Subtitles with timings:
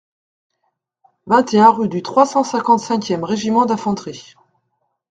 [1.27, 4.33] vingt et un rue du trois cent cinquante-cinq e Régiment d'Infanterie